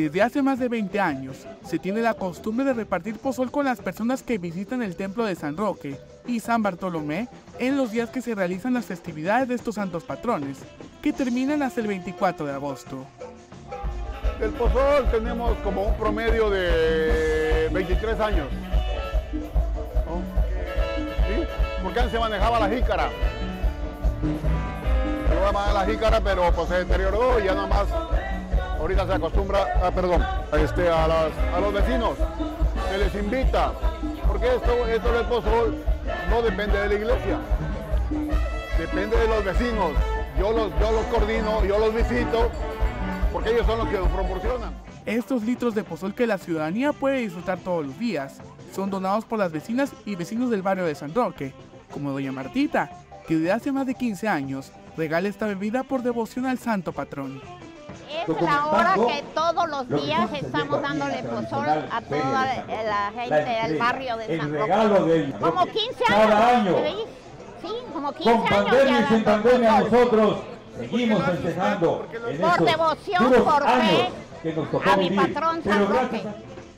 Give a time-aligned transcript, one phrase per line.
[0.00, 3.80] Desde hace más de 20 años, se tiene la costumbre de repartir pozol con las
[3.80, 8.22] personas que visitan el templo de San Roque y San Bartolomé en los días que
[8.22, 10.56] se realizan las festividades de estos santos patrones,
[11.02, 13.04] que terminan hasta el 24 de agosto.
[14.40, 18.48] El pozol tenemos como un promedio de 23 años.
[21.28, 21.44] ¿Sí?
[21.82, 23.10] Porque antes se manejaba la jícara.
[25.28, 27.86] Se manejaba la jícara, pero pues se deterioró y ya nada más
[28.80, 30.24] ahorita se acostumbra, ah, perdón,
[30.58, 32.16] este, a, las, a los vecinos,
[32.90, 33.72] se les invita,
[34.26, 35.84] porque esto, esto del pozol
[36.30, 37.38] no depende de la iglesia,
[38.78, 39.92] depende de los vecinos.
[40.38, 42.50] Yo los, yo los coordino, yo los visito,
[43.32, 44.72] porque ellos son los que nos proporcionan.
[45.04, 48.40] Estos litros de pozol que la ciudadanía puede disfrutar todos los días
[48.72, 51.52] son donados por las vecinas y vecinos del barrio de San Roque,
[51.92, 52.90] como doña Martita,
[53.26, 57.40] que desde hace más de 15 años regala esta bebida por devoción al santo patrón.
[58.28, 63.78] Es la hora que todos los días estamos dándole pozol a toda la gente del
[63.78, 65.34] barrio de San Roque.
[65.40, 66.06] Como 15 años.
[66.08, 66.76] Cada año.
[67.62, 68.64] Sí, como 15 Con años.
[68.64, 70.38] pandemia y sin pandemia nosotros
[70.78, 74.08] seguimos festejando en Por devoción, por fe años
[74.42, 75.32] que nos tocó a mi vivir.
[75.34, 76.22] patrón San Roque.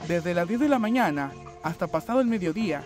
[0.09, 1.31] Desde las 10 de la mañana
[1.63, 2.83] hasta pasado el mediodía,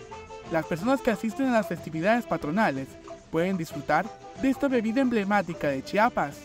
[0.51, 2.87] las personas que asisten a las festividades patronales
[3.31, 4.05] pueden disfrutar
[4.41, 6.37] de esta bebida emblemática de Chiapas.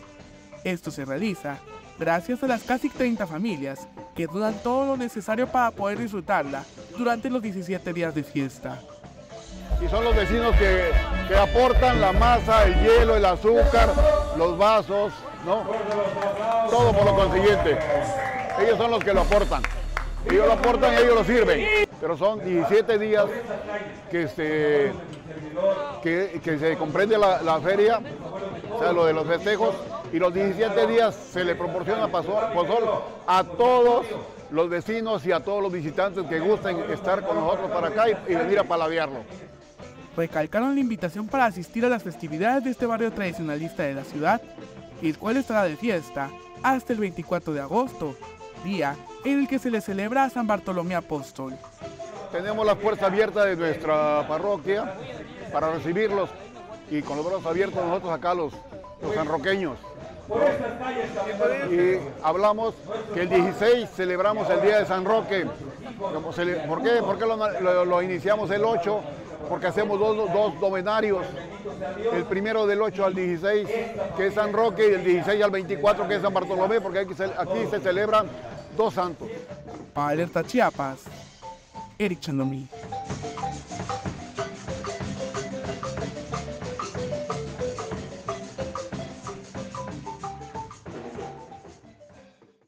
[0.65, 1.59] Esto se realiza
[2.03, 3.87] gracias a las casi 30 familias
[4.17, 6.65] que donan todo lo necesario para poder disfrutarla
[6.99, 8.81] durante los 17 días de fiesta.
[9.81, 10.91] Y son los vecinos que,
[11.29, 13.91] que aportan la masa, el hielo, el azúcar,
[14.37, 15.13] los vasos,
[15.47, 15.65] ¿no?
[16.69, 17.79] Todo por lo consiguiente.
[18.61, 19.63] Ellos son los que lo aportan.
[20.29, 21.89] Ellos lo aportan y ellos lo sirven.
[22.01, 23.27] Pero son 17 días
[24.11, 24.93] que se,
[26.03, 28.01] que, que se comprende la, la feria,
[28.73, 29.75] o sea, lo de los festejos,
[30.13, 32.89] y los 17 días se le proporciona pozol
[33.27, 34.07] a todos
[34.51, 38.33] los vecinos y a todos los visitantes que gusten estar con nosotros para acá y,
[38.33, 39.21] y venir a paladearlo.
[40.17, 44.43] recalcaron la invitación para asistir a las festividades de este barrio tradicionalista de la ciudad,
[45.01, 46.31] el cual estará de fiesta
[46.63, 48.15] hasta el 24 de agosto,
[48.65, 51.55] día en el que se le celebra a San Bartolomé Apóstol.
[52.31, 54.95] Tenemos las puertas abiertas de nuestra parroquia
[55.53, 56.31] para recibirlos
[56.93, 58.53] y con los brazos abiertos nosotros acá los,
[59.01, 59.79] los sanroqueños.
[61.71, 62.75] Y hablamos
[63.15, 65.47] que el 16 celebramos el Día de San Roque.
[65.99, 67.03] ¿Por qué?
[67.03, 69.01] ¿Por qué lo, iniciamos el 8?
[69.49, 71.27] Porque hacemos dos, dos novenarios.
[72.13, 73.69] El primero del 8 al 16,
[74.17, 77.15] que es San Roque, y el 16 al 24, que es San Bartolomé, porque aquí
[77.15, 78.27] se, aquí se celebran
[78.77, 79.29] dos santos.
[79.95, 81.01] Alerta Chiapas,
[81.99, 82.69] Eric Chandomí.